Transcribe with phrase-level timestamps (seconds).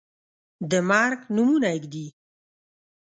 [0.69, 2.07] د مرګ نومونه ږدي